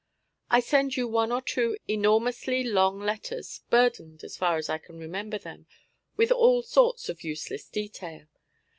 [0.49, 4.97] I send you one or two enormously long letters, burdened, as far as I can
[4.97, 5.67] remember them,
[6.17, 8.25] with all sorts of useless detail.